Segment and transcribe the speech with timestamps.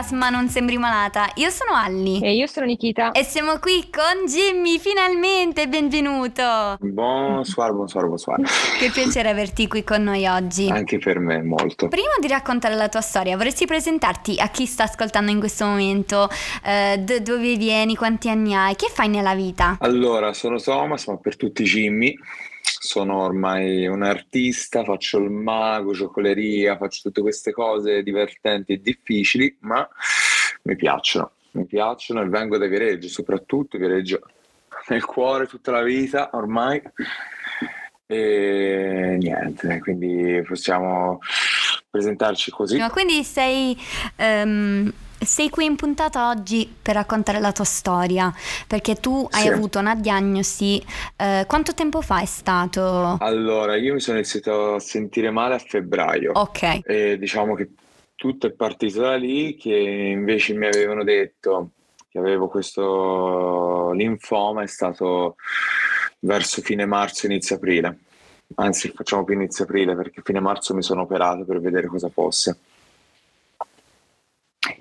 [0.00, 1.30] podcast Ma non sembri malata.
[1.36, 2.20] Io sono Alli.
[2.20, 3.12] E io sono Nikita.
[3.12, 6.76] E siamo qui con Jimmy, finalmente benvenuto.
[6.80, 8.40] Bonsoir, bonsoir, bonsoir.
[8.78, 10.68] Che piacere averti qui con noi oggi.
[10.68, 11.88] Anche per me, molto.
[11.88, 16.28] Prima di raccontare la tua storia, vorresti presentarti a chi sta ascoltando in questo momento?
[16.64, 17.94] Eh, d- dove vieni?
[17.94, 18.76] Quanti anni hai?
[18.76, 19.76] Che fai nella vita?
[19.80, 22.16] Allora, sono Thomas, ma per tutti Jimmy
[22.82, 29.54] sono ormai un artista, faccio il mago, giocoleria, faccio tutte queste cose divertenti e difficili,
[29.60, 29.86] ma
[30.62, 34.22] mi piacciono, mi piacciono e vengo da Viareggio, soprattutto Viareggio
[34.88, 36.80] nel cuore tutta la vita ormai.
[38.06, 41.18] E niente, quindi possiamo
[41.90, 42.78] presentarci così.
[42.78, 43.78] No, quindi sei...
[44.16, 48.32] Um sei qui in puntata oggi per raccontare la tua storia,
[48.66, 49.48] perché tu hai Sì.
[49.48, 50.82] avuto una diagnosi.
[51.16, 53.16] eh, quanto tempo fa è stato?
[53.20, 56.32] Allora, io mi sono iniziato a sentire male a febbraio.
[56.32, 57.70] Ok, E diciamo che
[58.14, 61.70] tutto è partito da lì, che invece mi avevano detto
[62.10, 65.36] che avevo questo linfoma, è stato
[66.20, 67.98] verso fine marzo, inizio aprile.
[68.56, 72.58] Anzi, facciamo più inizio aprile perché fine marzo mi sono operato per vedere cosa fosse.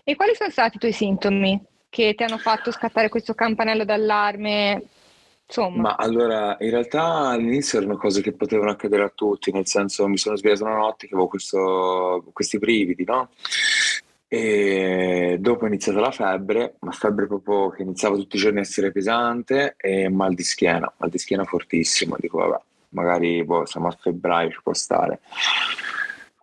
[0.09, 4.83] E quali sono stati i tuoi sintomi che ti hanno fatto scattare questo campanello d'allarme?
[5.45, 10.07] Insomma, Ma allora, in realtà all'inizio erano cose che potevano accadere a tutti, nel senso
[10.07, 13.29] mi sono svegliato una notte che avevo questo- questi brividi, no?
[14.27, 18.61] E dopo è iniziata la febbre, ma febbre proprio che iniziava tutti i giorni a
[18.61, 22.15] essere pesante e mal di schiena, mal di schiena fortissimo.
[22.17, 25.19] Dico, vabbè, magari boh, siamo a febbraio, ci può stare.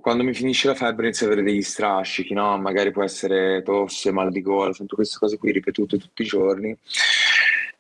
[0.07, 2.57] Quando mi finisce la febbre inizio ad avere degli strascichi, no?
[2.59, 6.79] Magari può essere tosse, mal di gola, sento queste cose qui ripetute tutti i giorni.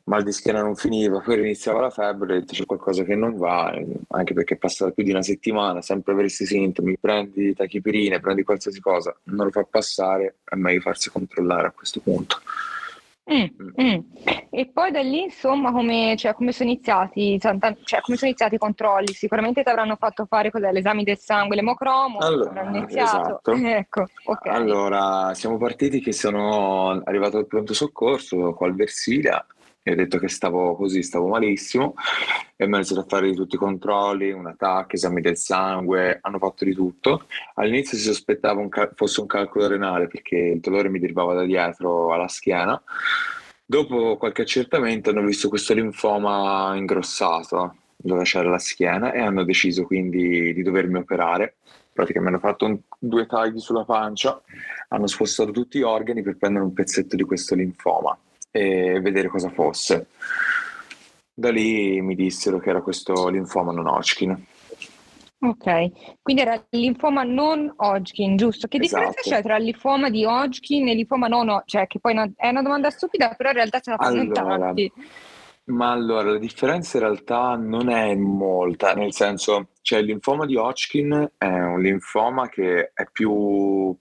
[0.06, 3.72] Mal di schiena non finiva, poi iniziava la febbre, c'è qualcosa che non va,
[4.08, 8.42] anche perché è passata più di una settimana, sempre avere questi sintomi, prendi tachipirine, prendi
[8.42, 12.40] qualsiasi cosa, non lo fa passare, è meglio farsi controllare a questo punto.
[13.32, 13.98] Mm, mm.
[14.50, 18.58] E poi da lì, insomma, come, cioè, come sono iniziati, cioè, come sono iniziati i
[18.58, 19.12] controlli?
[19.12, 23.52] Sicuramente ti avranno fatto fare l'esame del sangue, l'emocromo, Allora, esatto.
[23.76, 24.46] Ecco, ok.
[24.46, 29.44] Allora, siamo partiti che sono arrivato al pronto soccorso qua al Versilia
[29.88, 31.94] e ho detto che stavo così, stavo malissimo
[32.56, 36.38] e mi hanno iniziato a fare tutti i controlli, un attacco, esami del sangue, hanno
[36.38, 37.26] fatto di tutto.
[37.54, 41.44] All'inizio si sospettava un cal- fosse un calcolo renale perché il dolore mi derivava da
[41.44, 42.82] dietro alla schiena.
[43.64, 49.84] Dopo qualche accertamento hanno visto questo linfoma ingrossato dove c'era la schiena e hanno deciso
[49.84, 51.58] quindi di dovermi operare.
[51.92, 54.42] Praticamente hanno fatto un- due tagli sulla pancia,
[54.88, 58.18] hanno spostato tutti gli organi per prendere un pezzetto di questo linfoma
[58.56, 60.06] e vedere cosa fosse.
[61.32, 64.46] Da lì mi dissero che era questo linfoma non Hodgkin.
[65.38, 68.68] Ok, quindi era il linfoma non Hodgkin, giusto?
[68.68, 69.36] Che differenza Esatto.
[69.36, 71.66] c'è tra il linfoma di Hodgkin e il linfoma non Hodgkin?
[71.66, 74.20] Cioè, che poi è una- è una domanda stupida, però in realtà ce la fanno
[74.22, 74.92] Allora, tanti.
[75.66, 80.56] Ma allora, la differenza in realtà non è molta, nel senso, cioè il linfoma di
[80.56, 83.94] Hodgkin è un linfoma che è più,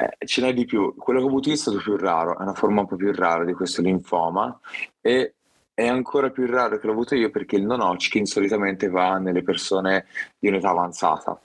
[0.00, 0.94] eh, ce n'è di più.
[0.94, 3.12] Quello che ho avuto io è stato più raro, è una forma un po' più
[3.12, 4.56] rara di questo linfoma
[5.00, 5.34] e
[5.74, 9.42] è ancora più raro che l'ho avuto io perché il non Hodgkin solitamente va nelle
[9.42, 10.06] persone
[10.38, 11.40] di un'età avanzata.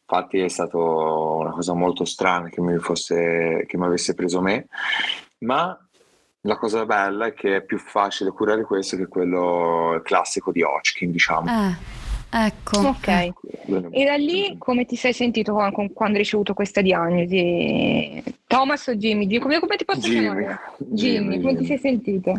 [0.00, 4.66] Infatti è stata una cosa molto strana che mi fosse, che mi avesse preso me,
[5.40, 5.78] ma
[6.42, 11.10] la cosa bella è che è più facile curare questo che quello classico di Hodgkin,
[11.10, 11.50] diciamo.
[11.50, 12.03] Eh,
[12.34, 12.78] ecco.
[12.88, 13.32] Ok.
[13.90, 18.22] E da lì come ti sei sentito quando hai ricevuto questa diagnosi?
[18.46, 19.26] Thomas o Jimmy?
[19.26, 20.20] Di- Come, come ti posso Jimmy.
[20.20, 20.58] chiamare?
[20.78, 22.32] Jimmy, Jimmy, come ti sei sentito?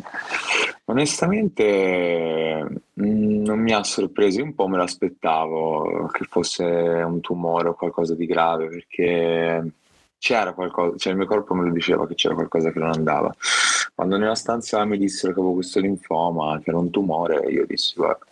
[0.85, 7.73] Onestamente mh, non mi ha sorpreso, un po' me l'aspettavo che fosse un tumore o
[7.73, 9.71] qualcosa di grave perché
[10.19, 13.33] c'era qualcosa, cioè il mio corpo me lo diceva che c'era qualcosa che non andava.
[13.93, 17.93] Quando nella stanza mi dissero che avevo questo linfoma, che era un tumore, io dissi
[17.95, 18.25] guarda,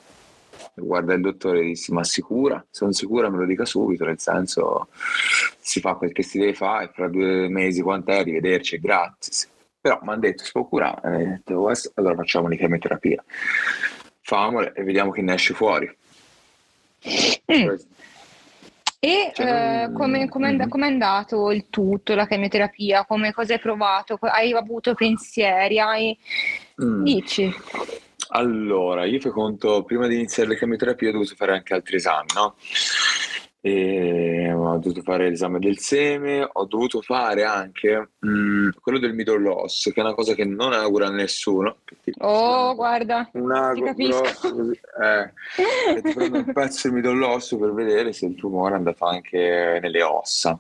[0.76, 2.64] guarda il dottore e dissi ma sicura?
[2.70, 4.88] Sono sicura me lo dica subito, nel senso
[5.60, 9.50] si fa quel che si deve fare, fra due mesi quant'è, arrivederci, grazie.
[9.80, 13.24] Però mi hanno detto si può curare, e ho detto "Questo- allora facciamo una chemioterapia.
[14.22, 15.86] Famole e vediamo che ne esce fuori.
[17.52, 17.76] Mm.
[19.06, 20.70] E Cioè, eh, come com'è and- Mhm.
[20.70, 23.04] com'è andato il tutto, la chemioterapia?
[23.04, 24.18] Come cosa hai provato?
[24.22, 25.78] Hai avuto pensieri?
[25.78, 26.18] Hai...
[26.82, 27.04] Mm.
[27.04, 27.54] Dici?
[28.36, 32.30] Allora, io fai conto, prima di iniziare le chemioterapie ho dovuto fare anche altri esami,
[32.34, 32.56] no?
[33.62, 39.62] E ho dovuto fare l'esame del seme, ho dovuto fare anche mm, quello del midollo
[39.62, 41.78] osso, che è una cosa che non auguro a nessuno.
[42.18, 44.22] Oh, guarda, un ti capisco.
[44.22, 48.78] grosso eh, ti prendo un pezzo di midollo osso per vedere se il tumore è
[48.78, 50.60] andato anche nelle ossa.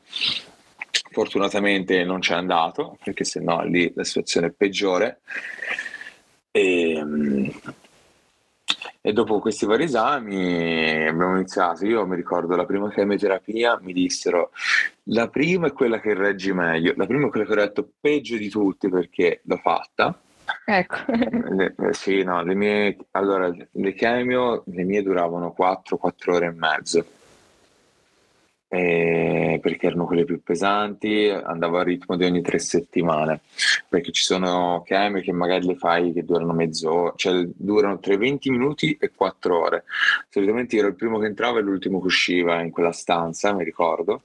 [1.09, 5.21] Fortunatamente non c'è andato, perché sennò lì la situazione è peggiore.
[6.55, 7.47] E, mm,
[9.01, 11.83] e dopo questi vari esami abbiamo iniziato.
[11.83, 14.51] Io mi ricordo la prima chemioterapia, mi dissero
[15.05, 18.37] la prima è quella che reggi meglio, la prima è quella che ho detto peggio
[18.37, 20.15] di tutti perché l'ho fatta.
[20.65, 20.95] Ecco.
[21.07, 26.51] Le, eh, sì, no, le mie, allora, le chemio, le mie duravano 4-4 ore e
[26.51, 27.05] mezzo
[28.73, 33.41] eh, perché erano quelle più pesanti, andavo a ritmo di ogni tre settimane,
[33.87, 38.49] perché ci sono chemie che magari le fai che durano mezz'ora, cioè durano tra 20
[38.49, 39.83] minuti e 4 ore.
[40.27, 44.23] Solitamente ero il primo che entrava e l'ultimo che usciva in quella stanza, mi ricordo.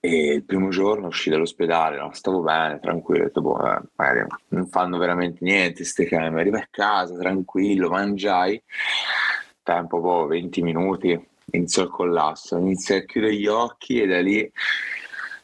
[0.00, 2.12] E il primo giorno uscì dall'ospedale, no?
[2.12, 6.68] stavo bene, tranquillo, ho detto, boh, eh, non fanno veramente niente queste chemie, arrivo a
[6.70, 8.62] casa, tranquillo, mangiai,
[9.62, 14.50] tempo boh, 20 minuti, iniziò il collasso, iniziai a chiudere gli occhi e da lì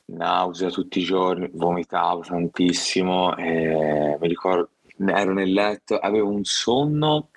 [0.06, 4.70] nausea tutti i giorni, vomitavo tantissimo, mi ricordo,
[5.06, 7.28] ero nel letto, avevo un sonno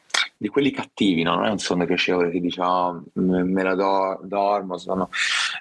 [0.43, 1.35] di quelli cattivi, no?
[1.35, 5.09] non è un sonno piacevole che dici oh, me la do, dormo, sono...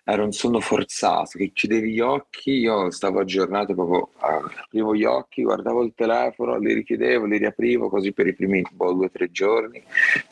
[0.02, 5.44] era un sonno forzato, che chiudevi gli occhi, io stavo aggiornato proprio, aprivo gli occhi,
[5.44, 9.31] guardavo il telefono, li richiudevo, li riaprivo così per i primi boh, due o tre
[9.31, 9.81] giorni,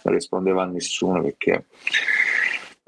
[0.02, 1.66] non rispondevo a nessuno perché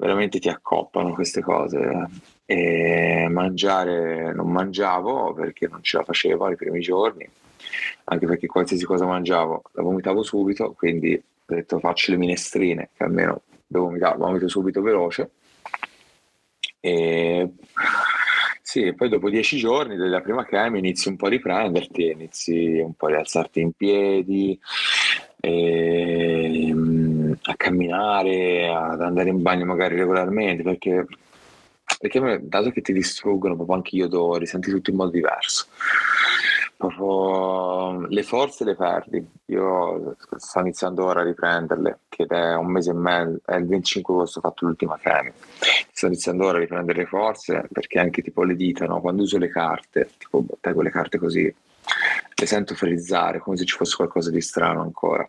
[0.03, 2.07] veramente ti accoppano queste cose.
[2.45, 7.27] E mangiare non mangiavo perché non ce la facevo i primi giorni,
[8.05, 13.03] anche perché qualsiasi cosa mangiavo la vomitavo subito, quindi ho detto faccio le minestrine, che
[13.03, 15.31] almeno devo vomitare, vomito subito veloce.
[16.81, 17.49] E
[18.61, 22.93] sì, poi dopo dieci giorni della prima crema inizi un po' a riprenderti, inizi un
[22.93, 24.59] po' a rialzarti in piedi,
[25.39, 26.47] e,
[27.53, 31.05] a camminare, ad andare in bagno magari regolarmente, perché,
[31.99, 35.67] perché dato che ti distruggono proprio anche gli odori, senti tutto in modo diverso.
[36.75, 39.25] Proprio le forze le perdi.
[39.45, 44.13] Io sto iniziando ora a riprenderle, che è un mese e mezzo, è il 25
[44.13, 45.31] agosto ho fatto l'ultima crema.
[45.91, 48.99] Sto iniziando ora a riprendere le forze perché anche tipo le dita, no?
[48.99, 51.43] quando uso le carte, tipo tengo le carte così,
[52.35, 55.27] le sento frizzare come se ci fosse qualcosa di strano ancora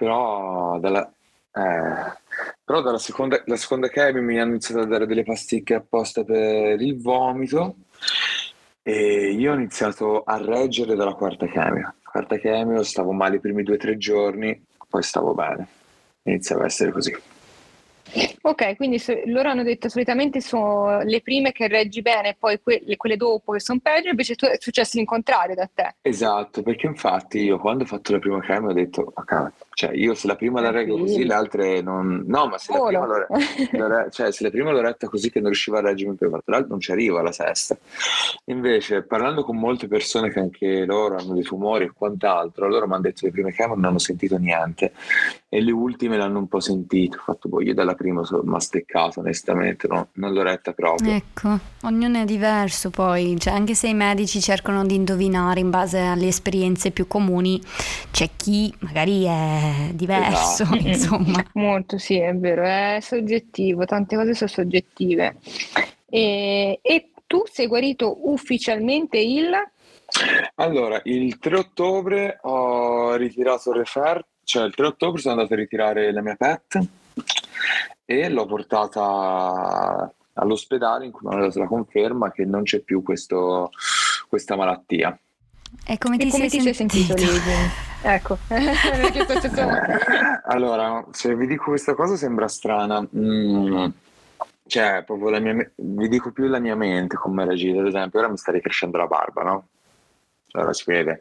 [0.00, 1.06] però dalla,
[1.52, 2.18] eh,
[2.64, 6.80] però dalla seconda, la seconda chemio mi hanno iniziato a dare delle pasticche apposta per
[6.80, 7.74] il vomito
[8.82, 11.96] e io ho iniziato a reggere dalla quarta chemio.
[12.02, 14.58] Quarta chemio stavo male i primi due o tre giorni,
[14.88, 15.68] poi stavo bene.
[16.22, 17.14] Iniziava a essere così.
[18.40, 22.82] Ok, quindi so, loro hanno detto solitamente sono le prime che reggi bene, poi que-
[22.96, 25.94] quelle dopo che sono peggio, invece tu è successo il contrario da te.
[26.00, 30.12] Esatto, perché infatti io quando ho fatto la prima crema ho detto, ok, cioè io
[30.12, 32.22] se la prima la reggo così, le altre non...
[32.26, 34.08] No, ma se la, prima l'ho, re...
[34.12, 36.68] cioè, se la prima l'ho retta così che non riusciva a reggermi più, tra l'altro
[36.68, 37.78] non ci arriva la sesta.
[38.46, 42.92] Invece, parlando con molte persone che anche loro hanno dei tumori e quant'altro, loro mi
[42.92, 44.92] hanno detto che le prime creme non hanno sentito niente
[45.48, 47.16] e le ultime l'hanno un po' sentito.
[47.16, 50.08] Ho fatto, boh, io dalla prima sono masteccato onestamente, no?
[50.14, 51.10] non l'ho retta proprio.
[51.12, 56.00] Ecco, ognuno è diverso poi, cioè, anche se i medici cercano di indovinare in base
[56.00, 57.60] alle esperienze più comuni,
[58.10, 60.76] c'è chi magari è diverso, esatto.
[60.86, 61.44] insomma.
[61.54, 65.36] Molto, sì, è vero, è soggettivo, tante cose sono soggettive.
[66.08, 69.50] E, e tu sei guarito ufficialmente il?
[70.56, 75.56] Allora, il 3 ottobre ho ritirato il refer, cioè il 3 ottobre sono andato a
[75.56, 76.80] ritirare la mia PET
[78.04, 83.02] e l'ho portata all'ospedale in cui mi hanno dato la conferma che non c'è più
[83.02, 83.70] questo,
[84.28, 85.16] questa malattia.
[85.86, 87.16] E come ti, e come sei, ti sentito?
[87.16, 87.88] sei sentito?
[88.02, 88.38] ecco,
[90.44, 93.06] allora, se vi dico questa cosa sembra strana.
[93.16, 93.86] Mm,
[94.66, 97.80] cioè, proprio la mia, vi dico più la mia mente come reagita.
[97.80, 99.68] Ad esempio, ora mi sta ricrescendo la barba, no?
[100.52, 101.20] Allora si vede.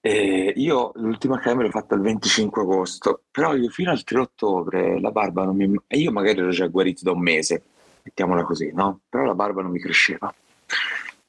[0.00, 5.00] E io l'ultima crema l'ho fatta il 25 agosto, però io fino al 3 ottobre
[5.00, 5.74] la barba non mi...
[5.86, 7.62] E io magari ero già guarito da un mese,
[8.02, 9.00] mettiamola così, no?
[9.08, 10.32] Però la barba non mi cresceva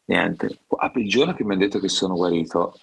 [0.09, 0.59] niente.
[0.95, 2.77] Il giorno che mi hanno detto che sono guarito,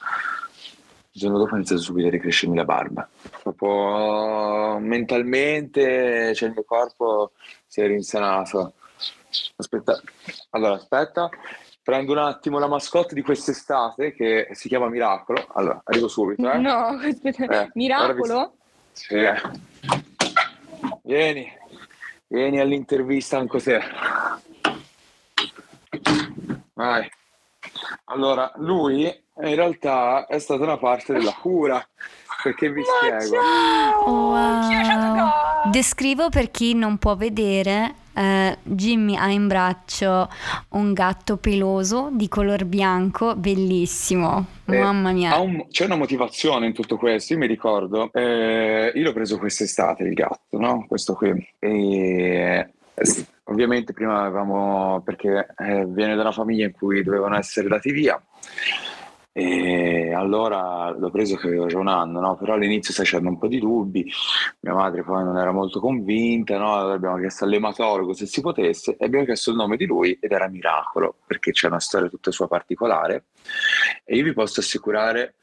[1.16, 3.08] il giorno dopo ho iniziato subito a ricrescermi la barba.
[3.42, 7.32] Proprio mentalmente, cioè il mio corpo
[7.66, 8.74] si è rinsanato.
[9.56, 9.98] Aspetta,
[10.50, 11.30] allora aspetta,
[11.82, 15.42] prendo un attimo la mascotte di quest'estate che si chiama Miracolo.
[15.54, 16.50] Allora, arrivo subito.
[16.50, 16.58] Eh?
[16.58, 18.56] No, aspetta, eh, Miracolo?
[18.92, 19.40] Sì, eh.
[21.02, 21.50] Vieni,
[22.26, 23.80] vieni all'intervista anche te.
[26.74, 27.08] Vai.
[28.08, 31.84] Allora, lui in realtà è stata una parte della cura,
[32.42, 33.42] perché vi Ma spiego.
[34.10, 35.70] Wow.
[35.70, 40.28] Descrivo per chi non può vedere eh, Jimmy ha in braccio
[40.70, 44.46] un gatto peloso di color bianco, bellissimo.
[44.66, 45.36] Eh, Mamma mia.
[45.38, 47.34] Un, c'è una motivazione in tutto questo.
[47.34, 50.86] Io mi ricordo, eh, io l'ho preso quest'estate il gatto, no?
[50.88, 51.46] Questo qui.
[51.58, 52.70] E
[53.44, 58.20] ovviamente prima avevamo, perché eh, viene da una famiglia in cui dovevano essere dati via
[59.38, 62.36] e allora l'ho preso che avevo già un anno, no?
[62.36, 64.10] però all'inizio c'erano un po' di dubbi,
[64.60, 66.74] mia madre poi non era molto convinta, no?
[66.74, 70.32] allora abbiamo chiesto all'ematologo se si potesse e abbiamo chiesto il nome di lui ed
[70.32, 73.24] era Miracolo, perché c'è una storia tutta sua particolare
[74.04, 75.34] e io vi posso assicurare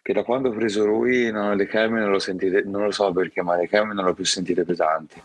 [0.00, 3.10] che da quando ho preso lui no, le chemie non lo sentite, non lo so
[3.10, 5.20] perché, ma le chemie non le ho più sentite pesanti.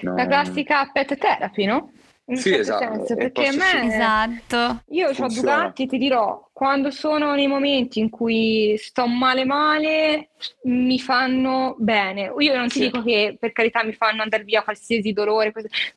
[0.00, 0.14] No.
[0.14, 1.92] La classica pet therapy, no?
[2.26, 2.94] In sì, certo esatto.
[2.94, 4.82] Senso, perché a me, esatto.
[4.90, 10.30] io ho due gatti, ti dirò, quando sono nei momenti in cui sto male male,
[10.62, 12.32] mi fanno bene.
[12.38, 12.80] Io non ti sì.
[12.84, 15.52] dico che per carità mi fanno andare via qualsiasi dolore,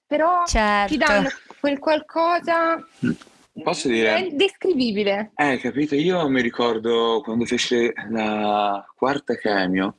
[0.05, 0.91] però certo.
[0.91, 2.83] ti danno quel qualcosa...
[3.63, 4.15] Posso dire?
[4.15, 5.31] È indescrivibile.
[5.35, 5.95] Eh, capito?
[5.95, 9.95] Io mi ricordo quando fece la quarta chemio,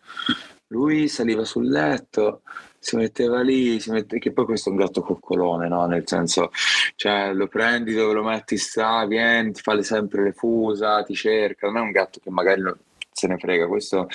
[0.67, 2.43] lui saliva sul letto,
[2.87, 4.21] si metteva lì, si mette...
[4.21, 5.87] che poi questo è un gatto coccolone, no?
[5.87, 6.53] Nel senso,
[6.95, 11.67] cioè lo prendi dove lo metti, sta, vieni, ti fa sempre le fusa, ti cerca,
[11.67, 12.77] non è un gatto che magari lo...
[13.11, 14.07] se ne frega, questo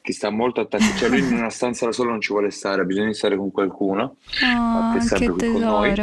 [0.00, 2.86] ti sta molto attento, cioè lui in una stanza da solo non ci vuole stare,
[2.86, 5.94] bisogna stare con qualcuno, oh, sempre qui con noi.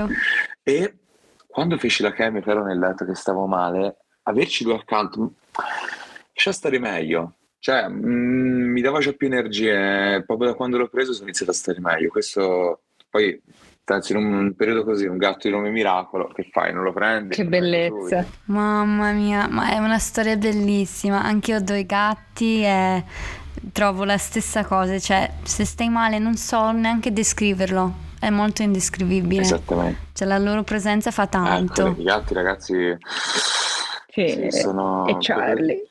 [0.62, 0.94] E
[1.48, 5.34] quando feci la chemia, ero nel letto che stavo male, averci due accanto,
[6.34, 10.90] lascia stare meglio, cioè, mh, mm, mi dava già più energie, proprio da quando l'ho
[10.90, 12.10] preso sono iniziato a stare meglio.
[12.10, 13.40] Questo poi,
[13.86, 16.74] anzi, in un periodo così, un gatto di nome Miracolo, che fai?
[16.74, 17.36] Non lo prendi?
[17.36, 18.26] Che bellezza!
[18.46, 21.22] Mamma mia, ma è una storia bellissima.
[21.22, 23.04] Anche io ho due gatti e
[23.72, 24.98] trovo la stessa cosa.
[24.98, 28.10] Cioè, se stai male non so neanche descriverlo.
[28.20, 29.42] È molto indescrivibile.
[29.42, 30.00] Esattamente.
[30.14, 31.86] Cioè, la loro presenza fa tanto.
[31.90, 32.98] Ecco, I gatti, ragazzi,
[34.10, 35.06] sì, sì, sono...
[35.06, 35.91] E Charlie.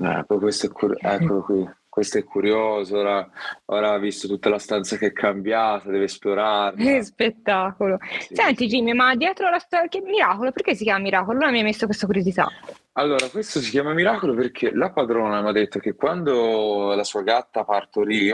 [0.00, 1.70] Eh, questo, è cur- eccolo qui.
[1.88, 3.28] questo è curioso, ora,
[3.66, 6.76] ora, ha visto tutta la stanza che è cambiata, deve esplorare.
[6.76, 7.98] Che spettacolo.
[8.20, 8.34] Sì.
[8.34, 11.38] Senti Jimmy, ma dietro la storia, che Miracolo, perché si chiama Miracolo?
[11.38, 12.48] Non mi hai messo questa curiosità.
[12.92, 17.22] Allora, questo si chiama Miracolo perché la padrona mi ha detto che quando la sua
[17.22, 18.28] gatta partorì,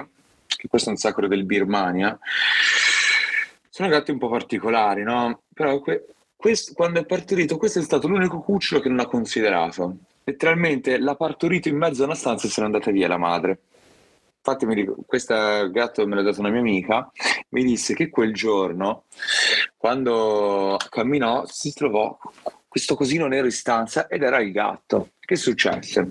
[0.47, 2.17] che questo è un sacro del Birmania,
[3.69, 5.43] sono gatti un po' particolari, no?
[5.53, 9.97] Però que- questo, quando è partorito, questo è stato l'unico cucciolo che non ha considerato
[10.29, 13.61] letteralmente l'ha partorito in mezzo a una stanza e se n'è andata via la madre.
[14.37, 14.67] Infatti,
[15.07, 15.35] questo
[15.71, 17.11] gatto me l'ha dato una mia amica,
[17.51, 19.05] mi disse che quel giorno,
[19.77, 22.17] quando camminò, si trovò
[22.67, 25.13] questo cosino nero in stanza ed era il gatto.
[25.19, 26.11] Che successe?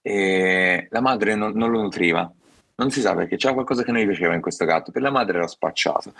[0.00, 2.30] E la madre non, non lo nutriva,
[2.76, 5.10] non si sa perché c'era qualcosa che non gli piaceva in questo gatto, per la
[5.10, 6.12] madre era spacciato.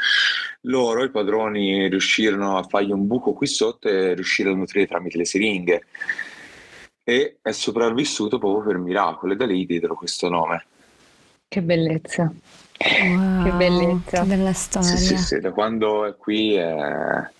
[0.62, 5.18] Loro, i padroni, riuscirono a fargli un buco qui sotto e riuscirono a nutrire tramite
[5.18, 5.84] le siringhe
[7.04, 10.64] e è sopravvissuto proprio per miracolo e da lì diedero questo nome.
[11.46, 12.22] Che bellezza.
[12.22, 14.22] Wow, che bellezza.
[14.22, 14.88] Che bella storia.
[14.88, 17.30] Sì, sì, sì, da quando è qui è...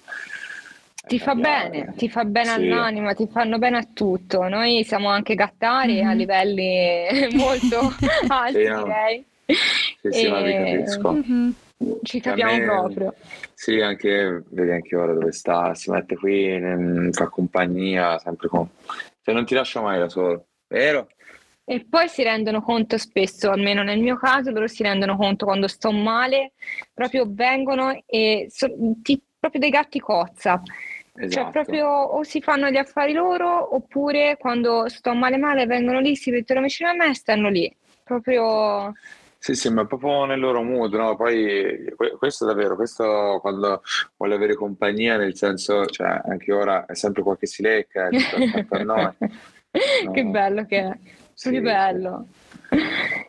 [1.07, 2.55] Ti fa bene, ti fa bene sì.
[2.55, 4.49] all'anima, ti fanno bene a tutto.
[4.49, 6.09] Noi siamo anche gattari mm-hmm.
[6.09, 7.95] a livelli molto
[8.27, 8.83] alti, sì, no.
[8.83, 9.25] direi.
[9.47, 10.31] Sì, sì, e...
[10.31, 11.13] ma vi capisco.
[11.13, 11.51] Mm-hmm.
[12.03, 13.15] Ci capiamo me, proprio.
[13.55, 16.59] Sì, anche, vedi anche ora dove sta, si mette qui,
[17.13, 18.69] fa compagnia, sempre con
[19.23, 21.09] se non ti lascia mai da solo, vero?
[21.65, 25.67] E poi si rendono conto spesso, almeno nel mio caso, loro si rendono conto quando
[25.67, 26.53] sto male,
[26.95, 28.69] proprio vengono e so,
[29.03, 30.63] ti, proprio dei gatti cozza.
[31.17, 31.43] Cioè, esatto.
[31.43, 36.15] Cioè proprio o si fanno gli affari loro oppure quando sto male male vengono lì,
[36.17, 37.75] si mettono vicino a me e stanno lì.
[38.05, 38.93] Proprio
[39.39, 41.15] sì, sì, ma proprio nel loro mood, no?
[41.15, 43.81] Poi questo è davvero, questo quando
[44.17, 48.09] vuole avere compagnia, nel senso, cioè anche ora è sempre qualche si lecca,
[48.69, 49.13] per noi.
[50.05, 50.11] No.
[50.11, 50.99] Che bello che è,
[51.35, 52.29] sì, che bello.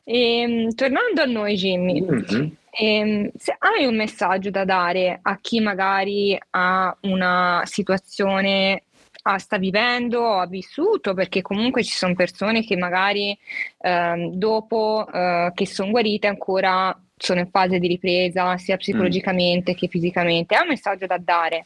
[0.06, 2.48] E, ehm, tornando a noi, Jimmy, mm-hmm.
[2.78, 8.84] E, se hai un messaggio da dare a chi magari ha una situazione
[9.24, 13.38] ah, sta vivendo o ha vissuto, perché comunque ci sono persone che magari
[13.80, 19.76] eh, dopo eh, che sono guarite ancora sono in fase di ripresa sia psicologicamente mm.
[19.76, 20.56] che fisicamente.
[20.56, 21.66] È un messaggio da dare?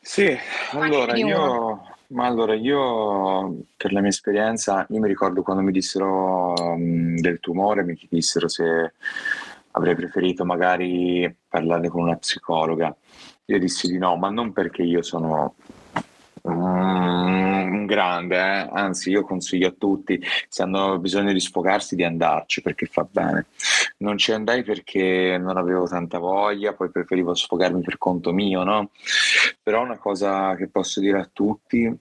[0.00, 0.36] Sì,
[0.72, 6.52] allora io, ma allora io per la mia esperienza, io mi ricordo quando mi dissero
[6.54, 8.92] um, del tumore, mi chiedessero se
[9.72, 12.94] avrei preferito magari parlare con una psicologa.
[13.46, 15.54] Io dissi di no, ma non perché io sono
[16.42, 18.68] un grande, eh?
[18.72, 23.46] anzi io consiglio a tutti, se hanno bisogno di sfogarsi, di andarci perché fa bene.
[23.98, 28.90] Non ci andai perché non avevo tanta voglia, poi preferivo sfogarmi per conto mio, no?
[29.62, 31.98] Però una cosa che posso dire a tutti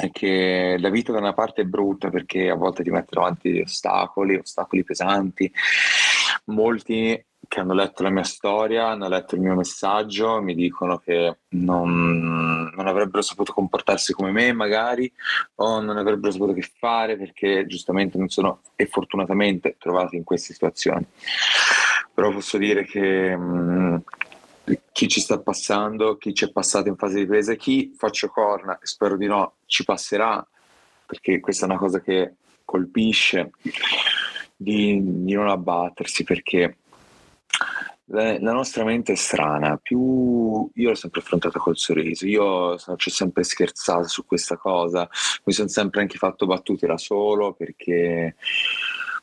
[0.00, 3.60] è che la vita da una parte è brutta perché a volte ti mette davanti
[3.60, 5.52] ostacoli, ostacoli pesanti.
[6.50, 11.38] Molti che hanno letto la mia storia, hanno letto il mio messaggio, mi dicono che
[11.48, 15.10] non, non, avrebbero saputo comportarsi come me magari
[15.56, 20.52] o non avrebbero saputo che fare perché giustamente non sono e fortunatamente trovati in queste
[20.52, 21.04] situazioni.
[22.14, 24.02] Però posso dire che mh,
[24.92, 28.74] chi ci sta passando, chi ci è passato in fase di presa, chi faccio corna
[28.74, 30.46] e spero di no ci passerà
[31.06, 33.50] perché questa è una cosa che colpisce
[34.62, 36.76] di, di non abbattersi perché
[38.12, 43.08] la nostra mente è strana, più io l'ho sempre affrontata col sorriso, io sono, ci
[43.08, 45.08] ho sempre scherzato su questa cosa,
[45.44, 48.34] mi sono sempre anche fatto battute da solo perché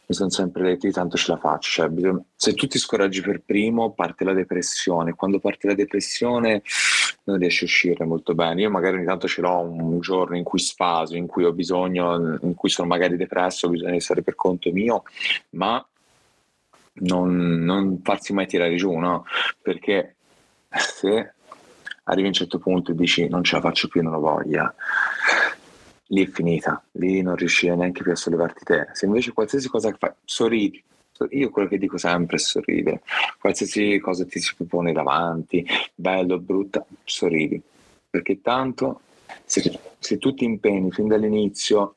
[0.09, 1.89] mi sono sempre detto tanto ce la faccio, cioè,
[2.33, 6.61] se tu ti scoraggi per primo parte la depressione, quando parte la depressione
[7.27, 10.43] non riesci a uscire molto bene, io magari ogni tanto ce l'ho un giorno in
[10.43, 14.71] cui sfaso, in cui ho bisogno, in cui sono magari depresso, di stare per conto
[14.71, 15.03] mio,
[15.51, 15.85] ma
[16.99, 19.25] non, non farsi mai tirare giù, no?
[19.61, 20.15] Perché
[20.69, 21.33] se
[22.03, 24.73] arrivi a un certo punto e dici non ce la faccio più, non ho voglia,
[26.07, 28.87] lì è finita, lì non riuscire neanche più a sollevarti te.
[28.93, 30.81] Se invece qualsiasi cosa che fai, sorridi,
[31.31, 33.01] io quello che dico sempre è sorridere,
[33.39, 37.61] qualsiasi cosa ti si propone davanti, bello, brutta, sorridi,
[38.09, 39.01] perché tanto
[39.45, 41.95] se, se tu ti impegni fin dall'inizio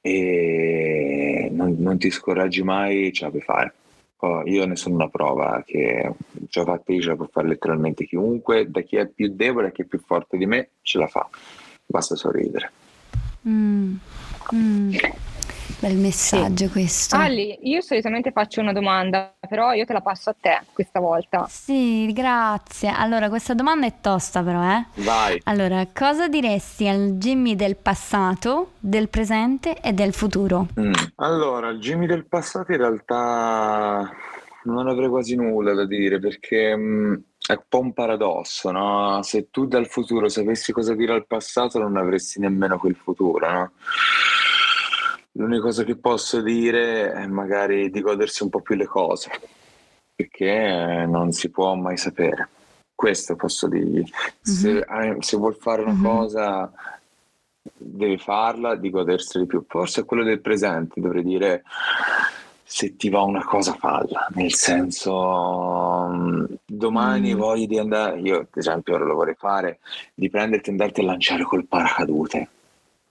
[0.00, 3.74] e non, non ti scoraggi mai, ce la puoi fare.
[4.18, 6.10] Oh, io ne sono una prova che
[6.48, 9.68] ce l'ho fatta io, ce la può fare letteralmente chiunque, da chi è più debole
[9.68, 11.28] a chi è più forte di me, ce la fa,
[11.84, 12.72] basta sorridere.
[13.46, 13.96] Mm.
[14.54, 14.90] Mm.
[15.78, 16.70] Bel messaggio sì.
[16.70, 17.16] questo.
[17.16, 21.46] Ali, io solitamente faccio una domanda, però io te la passo a te questa volta.
[21.48, 22.88] Sì, grazie.
[22.88, 24.86] Allora, questa domanda è tosta però, eh?
[25.02, 25.40] Vai.
[25.44, 30.66] Allora, cosa diresti al Jimmy del passato, del presente e del futuro?
[30.80, 30.92] Mm.
[31.16, 34.10] Allora, al Jimmy del passato in realtà
[34.66, 37.14] non avrei quasi nulla da dire perché mh, mm,
[37.48, 39.22] è un po' un paradosso, no?
[39.22, 43.72] Se tu dal futuro sapessi cosa dire al passato non avresti nemmeno quel futuro, no?
[45.36, 49.30] L'unica cosa che posso dire è magari di godersi un po' più le cose,
[50.14, 52.48] perché non si può mai sapere.
[52.94, 54.02] Questo posso dirgli.
[54.40, 55.18] Se, mm-hmm.
[55.18, 56.02] se vuol fare una mm-hmm.
[56.02, 56.72] cosa,
[57.62, 59.62] deve farla, di godersi di più.
[59.68, 61.62] Forse è quello del presente, dovrei dire
[62.62, 67.38] se ti va una cosa falla, nel senso mm, domani mm.
[67.38, 69.78] voglio di andare, io ad esempio ora lo vorrei fare,
[70.14, 72.48] di prenderti e andarti a lanciare col paracadute,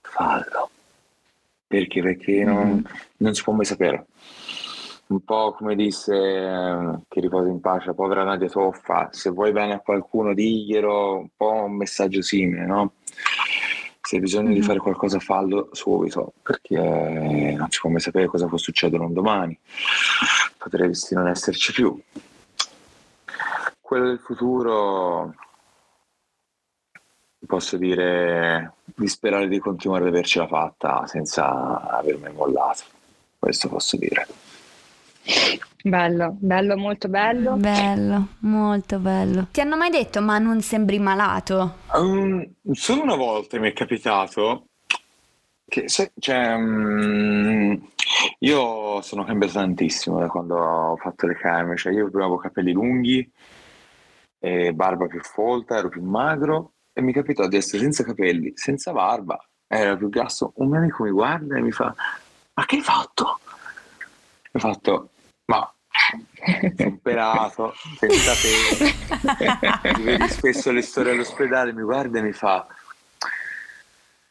[0.02, 0.65] fallo
[1.78, 2.00] perché?
[2.02, 2.84] Perché non, mm.
[3.18, 4.06] non si può mai sapere.
[5.08, 9.74] Un po' come disse, eh, che riposa in pace, povera Nadia Toffa, se vuoi bene
[9.74, 12.94] a qualcuno diglielo, un po' un messaggio simile, no?
[14.00, 18.46] Se hai bisogno di fare qualcosa fallo subito, perché non si può mai sapere cosa
[18.46, 19.56] può succedere un domani.
[20.58, 22.00] Potresti non esserci più.
[23.80, 25.34] Quello del futuro
[27.46, 32.82] posso dire di sperare di continuare ad avercela fatta senza aver mai mollato.
[33.38, 34.26] Questo posso dire.
[35.82, 37.54] Bello, bello, molto bello.
[37.54, 39.48] Bello, molto bello.
[39.52, 41.76] Ti hanno mai detto ma non sembri malato?
[41.94, 44.66] Um, solo una volta mi è capitato
[45.68, 47.88] che se, cioè, um,
[48.40, 52.72] io sono cambiato tantissimo da quando ho fatto le camere, cioè io prima avevo capelli
[52.72, 53.30] lunghi,
[54.74, 59.38] barba più folta, ero più magro e mi capitò di essere senza capelli, senza barba,
[59.66, 60.54] era più grasso.
[60.56, 61.94] Un mio amico mi guarda e mi fa:
[62.54, 63.38] Ma che hai fatto?
[64.52, 65.10] Ho fatto:
[65.44, 65.70] Ma
[66.74, 70.02] sono operato, senza peli.
[70.02, 72.66] vedi spesso le storie all'ospedale, mi guarda e mi fa: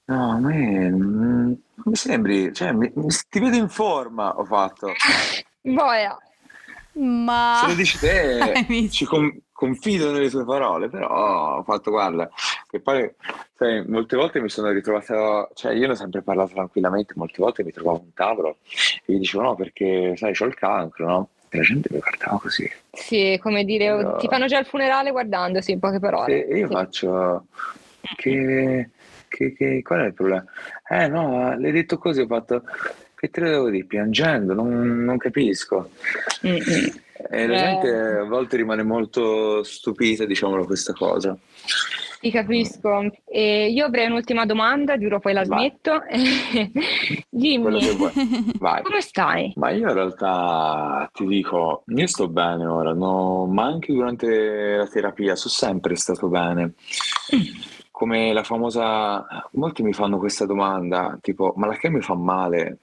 [0.06, 2.92] No, a me non mi sembri, cioè, mi,
[3.30, 4.40] ti vedo in forma.
[4.40, 4.92] Ho fatto.
[5.62, 6.18] Boia.
[6.94, 12.30] Ma se lo dici te, ci, com- confido nelle tue parole, però ho fatto, guarda,
[12.70, 13.10] che poi
[13.56, 17.64] sai, molte volte mi sono ritrovato, cioè io ne ho sempre parlato tranquillamente, molte volte
[17.64, 18.58] mi trovavo un tavolo
[19.06, 21.30] e gli dicevo no perché sai c'ho il cancro, no?
[21.48, 22.70] E la gente mi guardava così.
[22.92, 24.18] Sì, come dire, io...
[24.18, 26.46] ti fanno già il funerale guardandosi, in poche parole.
[26.46, 26.74] E io sì.
[26.74, 27.46] faccio,
[28.18, 28.90] che,
[29.30, 30.44] che, che, qual è il problema?
[30.90, 32.62] Eh no, l'hai detto così, ho fatto,
[33.16, 35.90] che te lo devo dire, piangendo, non, non capisco.
[36.46, 37.04] Mm-hmm.
[37.30, 37.58] E la eh.
[37.58, 41.38] gente a volte rimane molto stupita, diciamolo, questa cosa.
[42.20, 43.10] Ti capisco.
[43.26, 46.02] E io avrei un'ultima domanda, giuro poi la smetto.
[47.30, 47.80] Dimmi,
[48.84, 49.54] come stai?
[49.58, 53.46] Ma io in realtà ti dico, io sto bene ora, no?
[53.46, 56.74] ma anche durante la terapia sono sempre stato bene.
[57.92, 62.80] Come la famosa, molti mi fanno questa domanda, tipo, ma la che mi fa male?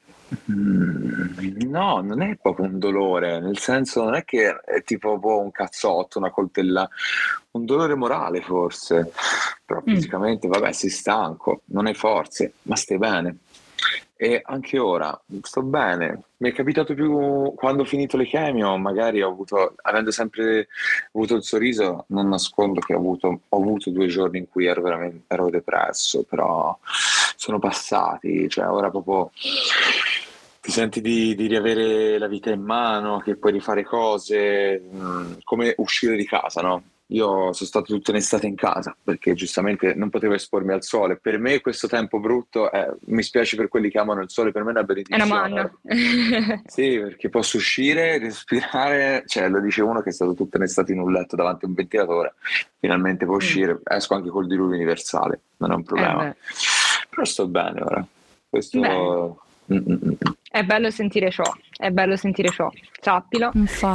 [0.50, 5.40] Mm, no, non è proprio un dolore, nel senso non è che è tipo boh,
[5.40, 6.88] un cazzotto, una coltella,
[7.52, 9.12] un dolore morale forse,
[9.64, 9.94] però mm.
[9.94, 13.36] fisicamente vabbè sei stanco, non hai forze, ma stai bene.
[14.16, 16.22] E anche ora sto bene.
[16.36, 20.68] Mi è capitato più quando ho finito le chemio, magari ho avuto, avendo sempre
[21.12, 24.80] avuto il sorriso, non nascondo che ho avuto, ho avuto due giorni in cui ero
[24.80, 26.78] veramente ero depresso, però
[27.42, 29.32] sono passati, cioè ora proprio
[30.62, 35.32] ti senti di, di, riavere la vita in mano, che puoi rifare cose, mh, mm,
[35.42, 36.84] come uscire di casa, no?
[37.06, 41.16] Io sono stato tutta un'estate in casa perché giustamente non potevo espormi al sole.
[41.16, 44.62] Per me questo tempo brutto, è, mi spiace per quelli che amano il sole, per
[44.62, 45.22] me è una benedizione.
[45.22, 45.78] È una manna.
[46.64, 51.00] sì, perché posso uscire, respirare, cioè lo dice uno che è stato tutta un'estate in
[51.00, 52.34] un letto davanti a un ventilatore,
[52.78, 53.38] finalmente può mm.
[53.38, 53.78] uscire, mm.
[53.84, 56.28] esco anche col diluvio universale, non è un problema.
[56.28, 56.36] Eh
[57.10, 58.06] Però sto bene ora.
[58.48, 58.78] Questo...
[58.78, 59.50] Beh
[60.52, 61.44] è bello sentire ciò,
[61.78, 63.50] è bello sentire ciò, sappilo.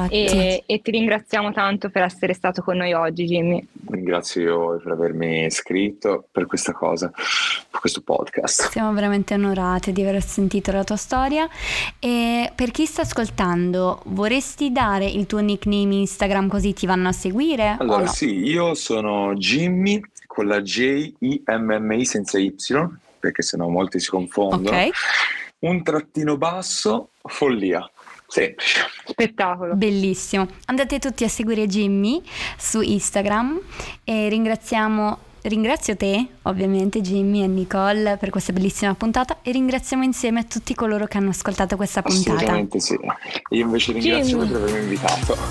[0.09, 3.63] E, e, ti ringraziamo tanto per essere stato con noi oggi, Jimmy.
[3.91, 7.11] Ringrazio io per avermi iscritto per questa cosa,
[7.69, 8.71] per questo podcast.
[8.71, 11.47] Siamo veramente onorati di aver sentito la tua storia.
[11.99, 17.13] E per chi sta ascoltando, vorresti dare il tuo nickname Instagram così ti vanno a
[17.13, 17.77] seguire?
[17.79, 18.07] Allora, no?
[18.07, 22.55] sì, io sono Jimmy con la J-I-M-M-I senza Y,
[23.19, 24.75] perché sennò molti si confondono.
[24.75, 24.91] Ok
[25.59, 27.89] un trattino basso, follia.
[28.27, 28.81] Semplice.
[29.05, 29.75] Spettacolo.
[29.75, 30.47] Bellissimo.
[30.65, 32.21] Andate tutti a seguire Jimmy
[32.57, 33.59] su Instagram
[34.03, 40.45] e ringraziamo Ringrazio te, ovviamente, Jimmy e Nicole, per questa bellissima puntata e ringraziamo insieme
[40.45, 42.33] tutti coloro che hanno ascoltato questa puntata.
[42.33, 42.99] Assolutamente sì.
[43.51, 44.51] Io invece ringrazio Jimmy.
[44.51, 45.37] per avermi invitato.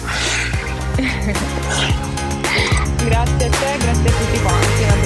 [3.06, 5.05] grazie a te, grazie a tutti quanti.